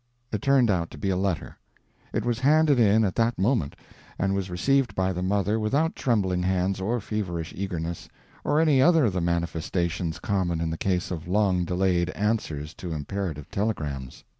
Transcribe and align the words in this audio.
It 0.31 0.41
turned 0.41 0.71
out 0.71 0.89
to 0.89 0.97
be 0.97 1.11
a 1.11 1.15
letter. 1.15 1.59
It 2.11 2.25
was 2.25 2.39
handed 2.39 2.79
in 2.79 3.03
at 3.05 3.13
that 3.17 3.37
moment, 3.37 3.75
and 4.17 4.33
was 4.33 4.49
received 4.49 4.95
by 4.95 5.13
the 5.13 5.21
mother 5.21 5.59
without 5.59 5.95
trembling 5.95 6.41
hands 6.41 6.81
or 6.81 6.99
feverish 6.99 7.53
eagerness, 7.55 8.09
or 8.43 8.59
any 8.59 8.81
other 8.81 9.05
of 9.05 9.13
the 9.13 9.21
manifestations 9.21 10.17
common 10.17 10.59
in 10.59 10.71
the 10.71 10.75
case 10.75 11.11
of 11.11 11.27
long 11.27 11.65
delayed 11.65 12.09
answers 12.15 12.73
to 12.81 12.93
imperative 12.93 13.51
telegrams. 13.51 14.23